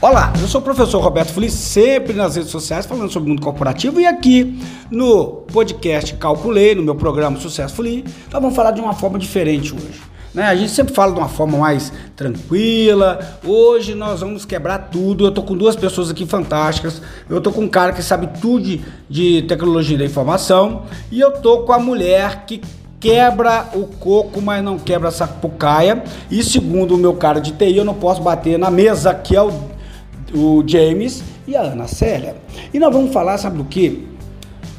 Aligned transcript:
Olá, 0.00 0.32
eu 0.40 0.46
sou 0.46 0.60
o 0.60 0.64
professor 0.64 1.02
Roberto 1.02 1.32
Feliz, 1.32 1.52
sempre 1.52 2.12
nas 2.12 2.36
redes 2.36 2.52
sociais 2.52 2.86
falando 2.86 3.10
sobre 3.10 3.26
o 3.26 3.30
mundo 3.30 3.42
corporativo 3.42 4.00
e 4.00 4.06
aqui 4.06 4.56
no 4.92 5.42
podcast 5.52 6.14
Calculei, 6.14 6.72
no 6.72 6.84
meu 6.84 6.94
programa 6.94 7.36
Sucesso 7.40 7.74
Feliz, 7.74 8.04
nós 8.30 8.40
vamos 8.40 8.54
falar 8.54 8.70
de 8.70 8.80
uma 8.80 8.94
forma 8.94 9.18
diferente 9.18 9.74
hoje. 9.74 10.00
Né? 10.32 10.44
A 10.44 10.54
gente 10.54 10.70
sempre 10.70 10.94
fala 10.94 11.12
de 11.12 11.18
uma 11.18 11.28
forma 11.28 11.58
mais 11.58 11.92
tranquila. 12.14 13.18
Hoje 13.44 13.96
nós 13.96 14.20
vamos 14.20 14.44
quebrar 14.44 14.88
tudo. 14.88 15.26
Eu 15.26 15.32
tô 15.32 15.42
com 15.42 15.56
duas 15.56 15.74
pessoas 15.74 16.10
aqui 16.10 16.24
fantásticas. 16.24 17.02
Eu 17.28 17.40
tô 17.40 17.50
com 17.50 17.62
um 17.62 17.68
cara 17.68 17.92
que 17.92 18.02
sabe 18.02 18.28
tudo 18.40 18.62
de, 18.62 18.80
de 19.10 19.42
tecnologia 19.48 19.98
da 19.98 20.04
informação 20.04 20.84
e 21.10 21.18
eu 21.18 21.32
tô 21.32 21.64
com 21.64 21.72
a 21.72 21.78
mulher 21.80 22.44
que 22.46 22.60
quebra 23.00 23.68
o 23.74 23.84
coco, 23.84 24.40
mas 24.40 24.62
não 24.62 24.78
quebra 24.78 25.08
a 25.08 25.12
sapucaia. 25.12 26.04
E 26.30 26.40
segundo 26.44 26.94
o 26.94 26.98
meu 26.98 27.14
cara 27.14 27.40
de 27.40 27.50
TI, 27.50 27.78
eu 27.78 27.84
não 27.84 27.94
posso 27.94 28.22
bater 28.22 28.56
na 28.58 28.70
mesa, 28.70 29.12
que 29.12 29.34
é 29.34 29.42
o, 29.42 29.52
o 30.34 30.62
James 30.66 31.22
e 31.46 31.56
a 31.56 31.62
Ana 31.62 31.86
Célia. 31.86 32.36
E 32.72 32.78
nós 32.78 32.92
vamos 32.92 33.12
falar, 33.12 33.38
sabe 33.38 33.58
do 33.58 33.64
que? 33.64 34.06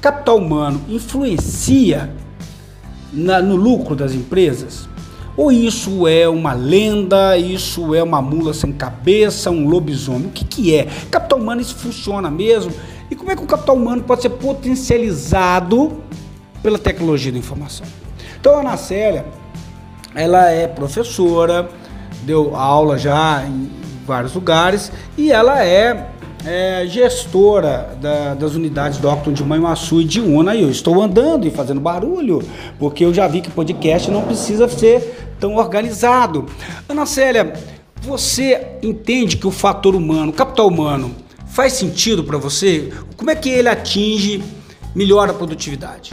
Capital 0.00 0.38
humano 0.38 0.80
influencia 0.88 2.10
na, 3.12 3.40
no 3.40 3.56
lucro 3.56 3.96
das 3.96 4.12
empresas? 4.12 4.88
Ou 5.36 5.52
isso 5.52 6.08
é 6.08 6.28
uma 6.28 6.52
lenda, 6.52 7.38
isso 7.38 7.94
é 7.94 8.02
uma 8.02 8.20
mula 8.20 8.52
sem 8.52 8.72
cabeça, 8.72 9.50
um 9.50 9.68
lobisomem? 9.68 10.26
O 10.26 10.30
que, 10.30 10.44
que 10.44 10.74
é? 10.74 10.88
Capital 11.10 11.38
humano, 11.38 11.60
isso 11.60 11.76
funciona 11.76 12.28
mesmo? 12.28 12.72
E 13.10 13.14
como 13.14 13.30
é 13.30 13.36
que 13.36 13.42
o 13.42 13.46
capital 13.46 13.76
humano 13.76 14.02
pode 14.02 14.22
ser 14.22 14.30
potencializado 14.30 16.02
pela 16.62 16.78
tecnologia 16.78 17.30
da 17.30 17.38
informação? 17.38 17.86
Então 18.40 18.56
a 18.56 18.60
Ana 18.60 18.76
Célia, 18.76 19.24
ela 20.14 20.50
é 20.50 20.66
professora, 20.66 21.68
deu 22.24 22.56
aula 22.56 22.98
já 22.98 23.44
em 23.46 23.77
vários 24.08 24.34
lugares 24.34 24.90
e 25.18 25.30
ela 25.30 25.62
é, 25.62 26.08
é 26.44 26.86
gestora 26.86 27.96
da, 28.00 28.34
das 28.34 28.54
unidades 28.54 28.98
Docton 28.98 29.32
de 29.32 29.44
Manhuaçu 29.44 30.00
e 30.00 30.04
de 30.04 30.18
Una 30.20 30.54
e 30.54 30.62
eu 30.62 30.70
estou 30.70 31.00
andando 31.02 31.46
e 31.46 31.50
fazendo 31.50 31.78
barulho 31.78 32.42
porque 32.78 33.04
eu 33.04 33.12
já 33.12 33.28
vi 33.28 33.42
que 33.42 33.50
podcast 33.50 34.10
não 34.10 34.22
precisa 34.22 34.66
ser 34.66 35.28
tão 35.38 35.56
organizado. 35.56 36.46
Ana 36.88 37.04
Célia, 37.04 37.52
você 38.00 38.78
entende 38.82 39.36
que 39.36 39.46
o 39.46 39.50
fator 39.50 39.94
humano, 39.94 40.30
o 40.30 40.34
capital 40.34 40.66
humano, 40.66 41.14
faz 41.46 41.74
sentido 41.74 42.24
para 42.24 42.38
você? 42.38 42.90
Como 43.16 43.30
é 43.30 43.36
que 43.36 43.50
ele 43.50 43.68
atinge, 43.68 44.42
melhora 44.94 45.32
a 45.32 45.34
produtividade? 45.34 46.12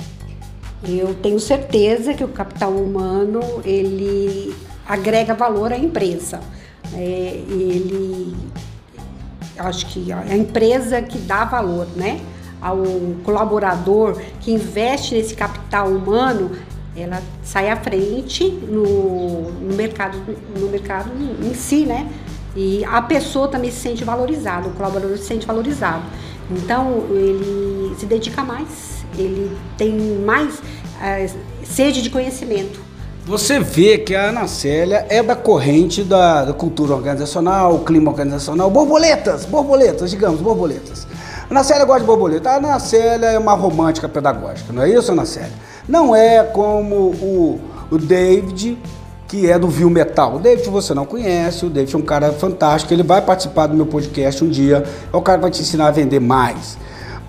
Eu 0.88 1.16
tenho 1.16 1.40
certeza 1.40 2.14
que 2.14 2.24
o 2.24 2.28
capital 2.28 2.72
humano 2.72 3.40
ele 3.64 4.54
agrega 4.88 5.34
valor 5.34 5.72
à 5.72 5.78
empresa. 5.78 6.40
É, 6.94 7.44
ele, 7.48 8.36
acho 9.58 9.86
que 9.88 10.12
é 10.12 10.16
a 10.16 10.38
empresa 10.38 11.02
que 11.02 11.18
dá 11.18 11.46
valor, 11.46 11.88
né? 11.96 12.22
Ao 12.62 12.78
colaborador 13.24 14.20
que 14.40 14.52
investe 14.52 15.16
nesse 15.16 15.36
capital 15.36 15.90
humano, 15.90 16.52
ela 16.96 17.22
sai 17.44 17.70
à 17.70 17.76
frente 17.76 18.50
no, 18.50 19.52
no 19.52 19.76
mercado, 19.76 20.18
no 20.58 20.70
mercado 20.70 21.12
em 21.44 21.54
si, 21.54 21.86
né? 21.86 22.10
E 22.56 22.86
a 22.86 23.02
pessoa 23.02 23.48
também 23.50 23.70
se 23.70 23.80
sente 23.80 24.04
valorizada, 24.04 24.70
o 24.70 24.72
colaborador 24.72 25.18
se 25.18 25.26
sente 25.26 25.46
valorizado. 25.46 26.04
Então 26.50 27.06
ele 27.10 27.96
se 27.98 28.06
dedica 28.06 28.44
mais 28.44 28.96
ele 29.18 29.56
tem 29.78 29.94
mais 30.26 30.60
uh, 30.60 31.38
sede 31.64 32.02
de 32.02 32.10
conhecimento. 32.10 32.80
Você 33.26 33.60
vê 33.60 33.98
que 33.98 34.14
a 34.14 34.30
Ana 34.30 34.46
Célia 34.46 35.04
é 35.10 35.24
da 35.24 35.36
corrente 35.36 36.04
da, 36.04 36.46
da 36.46 36.54
cultura 36.54 36.94
organizacional, 36.94 37.80
clima 37.80 38.12
organizacional, 38.12 38.70
borboletas, 38.70 39.46
borboletas, 39.46 40.12
digamos, 40.12 40.42
borboletas. 40.42 41.08
A 41.50 41.52
Ana 41.52 41.64
Célia 41.64 41.86
gosta 41.86 42.02
de 42.02 42.06
borboleta. 42.06 42.52
A 42.52 42.58
Ana 42.58 42.80
Célia 42.80 43.26
é 43.26 43.40
uma 43.40 43.54
romântica 43.54 44.08
pedagógica, 44.08 44.72
não 44.72 44.84
é 44.84 44.92
isso, 44.92 45.12
Ana 45.12 45.26
Célia? 45.26 45.54
Não 45.90 46.16
é 46.16 46.44
como 46.44 46.96
o, 46.96 47.60
o 47.90 47.98
David, 47.98 48.78
que 49.28 49.50
é 49.50 49.58
do 49.58 49.70
Viu 49.70 49.90
Metal. 49.90 50.36
O 50.36 50.40
David 50.40 50.70
você 50.70 50.94
não 50.94 51.04
conhece, 51.04 51.66
o 51.66 51.70
David 51.70 51.96
é 51.96 51.98
um 51.98 52.04
cara 52.04 52.32
fantástico, 52.32 52.94
ele 52.94 53.02
vai 53.02 53.24
participar 53.24 53.66
do 53.66 53.74
meu 53.74 53.88
podcast 53.88 54.44
um 54.44 54.50
dia, 54.50 54.84
é 55.12 55.18
o 55.18 55.22
cara 55.22 55.40
que 55.40 55.42
vai 55.42 55.52
te 55.52 55.64
ensinar 55.64 55.88
a 55.88 55.92
vender 55.92 56.20
mais. 56.20 56.78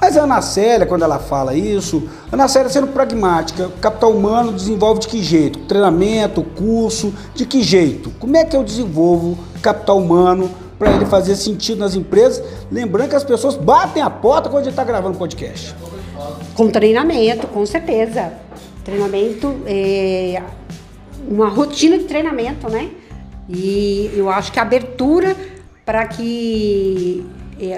Mas 0.00 0.16
a 0.16 0.22
Ana 0.22 0.42
Célia, 0.42 0.86
quando 0.86 1.02
ela 1.02 1.18
fala 1.18 1.54
isso, 1.54 2.08
Ana 2.30 2.48
Célia 2.48 2.68
sendo 2.68 2.88
pragmática, 2.88 3.70
capital 3.80 4.12
humano 4.12 4.52
desenvolve 4.52 5.00
de 5.00 5.08
que 5.08 5.22
jeito? 5.22 5.60
Treinamento, 5.60 6.42
curso, 6.42 7.14
de 7.34 7.46
que 7.46 7.62
jeito? 7.62 8.10
Como 8.18 8.36
é 8.36 8.44
que 8.44 8.56
eu 8.56 8.62
desenvolvo 8.62 9.38
capital 9.62 9.98
humano 9.98 10.50
para 10.78 10.92
ele 10.92 11.06
fazer 11.06 11.34
sentido 11.34 11.78
nas 11.78 11.94
empresas? 11.94 12.44
Lembrando 12.70 13.10
que 13.10 13.16
as 13.16 13.24
pessoas 13.24 13.56
batem 13.56 14.02
a 14.02 14.10
porta 14.10 14.48
quando 14.48 14.62
a 14.62 14.64
gente 14.64 14.72
está 14.72 14.84
gravando 14.84 15.16
podcast. 15.16 15.74
Com 16.54 16.70
treinamento, 16.70 17.46
com 17.46 17.64
certeza. 17.64 18.32
Treinamento, 18.84 19.56
é 19.66 20.42
uma 21.28 21.48
rotina 21.48 21.98
de 21.98 22.04
treinamento, 22.04 22.70
né? 22.70 22.90
E 23.48 24.10
eu 24.14 24.28
acho 24.30 24.52
que 24.52 24.58
a 24.58 24.62
abertura 24.62 25.36
para 25.84 26.06
que 26.06 27.24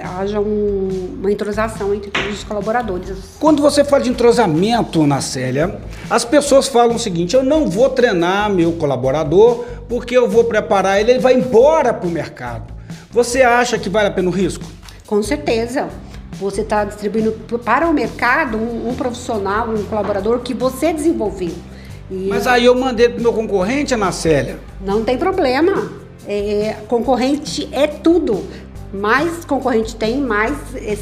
haja 0.02 0.40
um, 0.40 1.16
uma 1.20 1.30
entrosação 1.30 1.94
entre 1.94 2.10
todos 2.10 2.38
os 2.38 2.44
colaboradores. 2.44 3.16
Quando 3.38 3.62
você 3.62 3.84
fala 3.84 4.02
de 4.02 4.10
entrosamento 4.10 5.06
na 5.06 5.20
Célia, 5.20 5.80
as 6.10 6.24
pessoas 6.24 6.66
falam 6.66 6.96
o 6.96 6.98
seguinte: 6.98 7.36
eu 7.36 7.44
não 7.44 7.68
vou 7.68 7.88
treinar 7.90 8.50
meu 8.50 8.72
colaborador 8.72 9.64
porque 9.88 10.16
eu 10.16 10.28
vou 10.28 10.44
preparar 10.44 11.00
ele, 11.00 11.12
ele 11.12 11.20
vai 11.20 11.34
embora 11.34 11.94
para 11.94 12.08
o 12.08 12.10
mercado. 12.10 12.74
Você 13.10 13.42
acha 13.42 13.78
que 13.78 13.88
vale 13.88 14.08
a 14.08 14.10
pena 14.10 14.28
o 14.28 14.32
risco? 14.32 14.64
Com 15.06 15.22
certeza. 15.22 15.88
Você 16.32 16.60
está 16.60 16.84
distribuindo 16.84 17.32
para 17.64 17.88
o 17.88 17.92
mercado 17.92 18.58
um, 18.58 18.90
um, 18.90 18.94
profissional, 18.94 19.70
um 19.70 19.82
colaborador 19.84 20.40
que 20.40 20.54
você 20.54 20.92
desenvolveu. 20.92 21.52
E 22.10 22.28
Mas 22.28 22.46
aí 22.46 22.64
eu 22.64 22.74
mandei 22.74 23.08
para 23.08 23.20
meu 23.20 23.32
concorrente, 23.32 23.94
Ana 23.94 24.12
Célia. 24.12 24.58
Não 24.80 25.02
tem 25.02 25.18
problema. 25.18 25.90
É, 26.26 26.76
concorrente 26.86 27.68
é 27.72 27.86
tudo 27.86 28.44
mais 28.92 29.44
concorrente 29.44 29.94
tem, 29.94 30.20
mais 30.20 30.56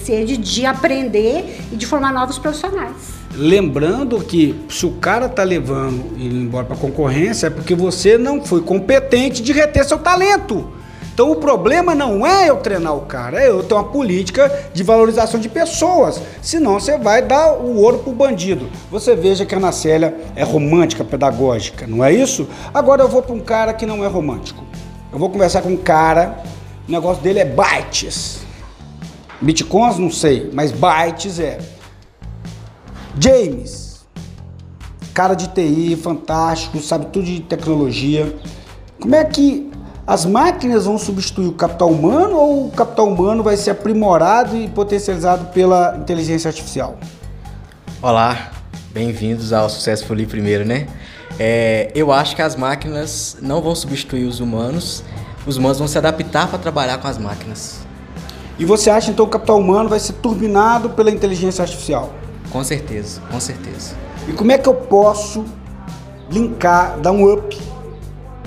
sede 0.05 0.37
de 0.37 0.67
aprender 0.67 1.61
e 1.73 1.77
de 1.77 1.87
formar 1.87 2.13
novos 2.13 2.39
profissionais. 2.39 3.17
Lembrando 3.35 4.19
que 4.21 4.59
se 4.69 4.87
o 4.87 4.93
cara 4.93 5.29
tá 5.29 5.43
levando 5.43 6.13
ele 6.17 6.43
embora 6.43 6.65
para 6.65 6.77
concorrência 6.77 7.49
é 7.49 7.51
porque 7.51 7.75
você 7.75 8.17
não 8.17 8.45
foi 8.45 8.63
competente 8.63 9.43
de 9.43 9.53
reter 9.53 9.85
seu 9.85 9.99
talento. 9.99 10.73
Então 11.13 11.31
o 11.31 11.37
problema 11.37 11.95
não 11.95 12.27
é 12.27 12.51
eu 12.51 12.57
treinar 12.57 12.95
o 12.95 13.03
cara, 13.03 13.41
é 13.41 13.49
eu 13.49 13.63
ter 13.63 13.73
uma 13.73 13.85
política 13.85 14.53
de 14.75 14.83
valorização 14.83 15.41
de 15.41 15.49
pessoas. 15.49 16.21
Senão 16.43 16.79
você 16.79 16.99
vai 16.99 17.23
dar 17.23 17.55
o 17.55 17.79
ouro 17.79 18.01
pro 18.01 18.13
bandido. 18.13 18.69
Você 18.91 19.17
veja 19.17 19.47
que 19.47 19.55
a 19.55 19.59
Ana 19.59 19.73
Célia 19.73 20.15
é 20.35 20.45
romântica, 20.45 21.03
pedagógica, 21.05 21.87
não 21.87 22.05
é 22.05 22.13
isso? 22.13 22.47
Agora 22.75 23.03
eu 23.03 23.09
vou 23.09 23.23
para 23.23 23.35
um 23.35 23.41
cara 23.41 23.73
que 23.73 23.87
não 23.87 24.05
é 24.05 24.07
romântico. 24.07 24.63
Eu 25.11 25.19
vou 25.19 25.31
conversar 25.31 25.63
com 25.63 25.71
um 25.71 25.77
cara 25.79 26.37
o 26.89 26.91
negócio 26.91 27.23
dele 27.23 27.41
é 27.41 27.45
bytes. 27.45 28.45
Bitcoins 29.41 29.99
não 29.99 30.11
sei, 30.11 30.51
mas 30.53 30.73
bytes 30.73 31.39
é. 31.39 31.59
James, 33.19 34.07
cara 35.13 35.35
de 35.35 35.49
TI, 35.49 35.97
fantástico, 35.97 36.79
sabe 36.81 37.07
tudo 37.07 37.25
de 37.25 37.41
tecnologia. 37.41 38.35
Como 39.01 39.15
é 39.15 39.25
que 39.25 39.71
as 40.07 40.25
máquinas 40.25 40.87
vão 40.87 40.97
substituir 40.97 41.49
o 41.49 41.53
capital 41.53 41.91
humano 41.91 42.37
ou 42.37 42.67
o 42.69 42.71
capital 42.71 43.09
humano 43.09 43.43
vai 43.43 43.57
ser 43.57 43.71
aprimorado 43.71 44.57
e 44.57 44.69
potencializado 44.69 45.47
pela 45.47 45.97
inteligência 45.97 46.49
artificial? 46.49 46.97
Olá, 48.01 48.53
bem-vindos 48.93 49.53
ao 49.53 49.69
Successfully 49.69 50.27
primeiro, 50.27 50.65
né? 50.65 50.87
É, 51.39 51.91
eu 51.95 52.13
acho 52.13 52.37
que 52.37 52.43
as 52.43 52.55
máquinas 52.55 53.37
não 53.43 53.61
vão 53.61 53.75
substituir 53.75 54.25
os 54.25 54.41
humanos 54.41 55.03
os 55.47 55.57
humanos 55.57 55.79
vão 55.79 55.87
se 55.87 55.97
adaptar 55.97 56.49
para 56.49 56.59
trabalhar 56.59 56.99
com 56.99 57.07
as 57.07 57.17
máquinas. 57.17 57.87
E 58.59 58.65
você 58.65 58.91
acha 58.91 59.11
então 59.11 59.27
que 59.27 59.31
o 59.31 59.33
capital 59.33 59.59
humano 59.59 59.89
vai 59.89 60.01
ser 60.01 60.15
turbinado 60.15 60.91
pela 60.91 61.11
inteligência 61.11 61.63
artificial? 61.63 62.11
Com 62.51 62.65
certeza, 62.65 63.21
com 63.31 63.39
certeza. 63.39 63.95
E 64.27 64.33
como 64.33 64.51
é 64.51 64.59
que 64.59 64.69
eu 64.69 64.75
posso 64.75 65.45
linkar, 66.31 66.99
dar 66.99 67.13
um 67.13 67.33
up? 67.33 67.57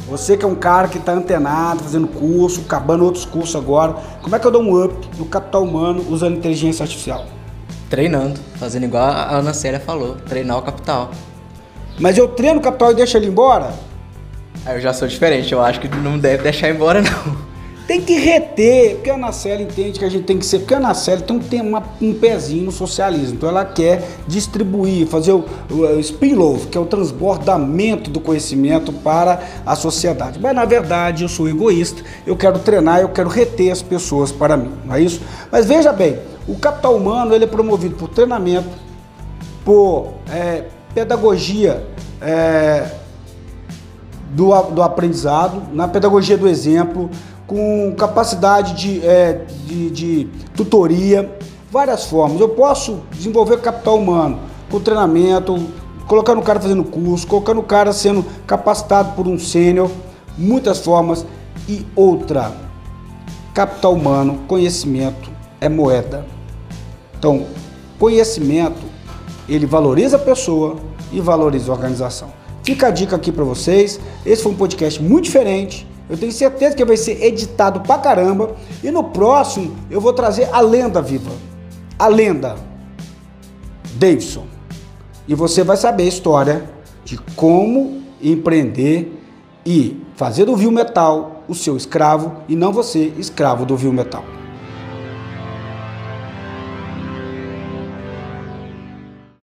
Você 0.09 0.35
que 0.35 0.43
é 0.43 0.47
um 0.47 0.55
cara 0.55 0.87
que 0.87 0.97
está 0.97 1.13
antenado, 1.13 1.83
fazendo 1.83 2.07
curso, 2.07 2.61
acabando 2.61 3.05
outros 3.05 3.25
cursos 3.25 3.55
agora, 3.55 3.95
como 4.23 4.35
é 4.35 4.39
que 4.39 4.47
eu 4.47 4.51
dou 4.51 4.63
um 4.63 4.83
up 4.83 5.09
no 5.17 5.25
capital 5.25 5.63
humano 5.63 6.03
usando 6.09 6.35
inteligência 6.37 6.83
artificial? 6.83 7.25
Treinando, 7.89 8.39
fazendo 8.55 8.85
igual 8.85 9.03
a 9.03 9.35
Ana 9.35 9.53
Célia 9.53 9.79
falou, 9.79 10.15
treinar 10.27 10.57
o 10.57 10.63
capital. 10.63 11.11
Mas 11.99 12.17
eu 12.17 12.27
treino 12.27 12.59
o 12.59 12.63
capital 12.63 12.91
e 12.91 12.95
deixo 12.95 13.15
ele 13.17 13.27
embora? 13.27 13.71
Eu 14.73 14.79
já 14.79 14.93
sou 14.93 15.07
diferente, 15.07 15.51
eu 15.51 15.61
acho 15.61 15.79
que 15.79 15.87
não 15.87 16.17
deve 16.17 16.43
deixar 16.43 16.69
embora, 16.69 17.01
não. 17.01 17.49
tem 17.89 18.01
que 18.01 18.13
reter, 18.13 18.97
porque 18.97 19.09
a 19.09 19.15
Anaceli 19.15 19.63
entende 19.63 19.97
que 19.97 20.05
a 20.05 20.09
gente 20.09 20.23
tem 20.23 20.37
que 20.37 20.45
ser, 20.45 20.59
porque 20.59 20.75
a 20.75 20.77
Anaceli 20.77 21.23
tem, 21.23 21.39
tem 21.39 21.61
uma, 21.61 21.81
um 21.99 22.13
pezinho 22.13 22.65
no 22.65 22.71
socialismo, 22.71 23.33
então 23.33 23.49
ela 23.49 23.65
quer 23.65 24.03
distribuir, 24.27 25.07
fazer 25.07 25.31
o, 25.31 25.43
o 25.71 25.99
spin-off, 25.99 26.67
que 26.67 26.77
é 26.77 26.81
o 26.81 26.85
transbordamento 26.85 28.11
do 28.11 28.19
conhecimento 28.19 28.93
para 28.93 29.41
a 29.65 29.75
sociedade. 29.75 30.39
Mas 30.39 30.53
na 30.53 30.65
verdade 30.65 31.23
eu 31.23 31.29
sou 31.29 31.49
egoísta, 31.49 32.03
eu 32.27 32.37
quero 32.37 32.59
treinar, 32.59 32.99
eu 32.99 33.09
quero 33.09 33.27
reter 33.27 33.71
as 33.71 33.81
pessoas 33.81 34.31
para 34.31 34.55
mim, 34.55 34.71
não 34.85 34.93
é 34.93 35.01
isso? 35.01 35.19
Mas 35.51 35.65
veja 35.65 35.91
bem, 35.91 36.19
o 36.47 36.55
capital 36.57 36.95
humano 36.95 37.33
ele 37.33 37.45
é 37.45 37.47
promovido 37.47 37.95
por 37.95 38.09
treinamento, 38.09 38.69
por 39.65 40.13
é, 40.31 40.65
pedagogia 40.93 41.83
é, 42.21 42.87
do, 44.29 44.49
do 44.71 44.81
aprendizado, 44.81 45.63
na 45.73 45.87
pedagogia 45.87 46.37
do 46.37 46.47
exemplo, 46.47 47.09
com 47.47 47.93
capacidade 47.97 48.73
de, 48.73 49.05
é, 49.05 49.45
de, 49.65 49.89
de, 49.89 50.27
tutoria, 50.55 51.35
várias 51.71 52.05
formas. 52.05 52.39
Eu 52.39 52.49
posso 52.49 52.99
desenvolver 53.11 53.59
capital 53.61 53.97
humano 53.97 54.39
com 54.69 54.79
treinamento, 54.79 55.57
colocando 56.07 56.39
o 56.39 56.43
cara 56.43 56.59
fazendo 56.59 56.83
curso, 56.83 57.25
colocando 57.25 57.59
o 57.59 57.63
cara 57.63 57.91
sendo 57.91 58.23
capacitado 58.45 59.15
por 59.15 59.27
um 59.27 59.39
sênior, 59.39 59.89
muitas 60.37 60.79
formas. 60.79 61.25
E 61.67 61.85
outra, 61.95 62.51
capital 63.53 63.93
humano, 63.93 64.39
conhecimento 64.47 65.29
é 65.59 65.67
moeda. 65.67 66.25
Então, 67.17 67.45
conhecimento, 67.99 68.81
ele 69.47 69.65
valoriza 69.65 70.17
a 70.17 70.19
pessoa 70.19 70.77
e 71.11 71.19
valoriza 71.19 71.71
a 71.71 71.75
organização. 71.75 72.38
Fica 72.69 72.87
a 72.87 72.91
dica 72.91 73.15
aqui 73.15 73.31
para 73.31 73.43
vocês. 73.43 73.99
Esse 74.25 74.43
foi 74.43 74.51
um 74.51 74.55
podcast 74.55 75.01
muito 75.01 75.25
diferente 75.25 75.87
eu 76.09 76.17
tenho 76.17 76.31
certeza 76.31 76.75
que 76.75 76.83
vai 76.83 76.97
ser 76.97 77.23
editado 77.23 77.81
pra 77.81 77.99
caramba. 77.99 78.55
E 78.83 78.89
no 78.89 79.03
próximo 79.03 79.75
eu 79.91 80.01
vou 80.01 80.11
trazer 80.11 80.49
a 80.51 80.59
lenda 80.59 81.01
viva. 81.01 81.31
A 81.97 82.07
lenda. 82.07 82.55
Davidson. 83.93 84.47
E 85.27 85.35
você 85.35 85.63
vai 85.63 85.77
saber 85.77 86.03
a 86.03 86.07
história 86.07 86.69
de 87.05 87.17
como 87.35 88.01
empreender 88.19 89.21
e 89.63 90.01
fazer 90.15 90.45
do 90.45 90.55
Viu 90.55 90.71
Metal 90.71 91.43
o 91.47 91.53
seu 91.53 91.77
escravo 91.77 92.37
e 92.47 92.55
não 92.55 92.73
você 92.73 93.13
escravo 93.17 93.65
do 93.65 93.77
Viu 93.77 93.93
Metal. 93.93 94.38